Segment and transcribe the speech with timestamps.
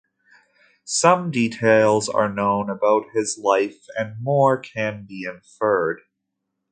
[0.83, 6.01] Some details are known about his life, and more can be inferred.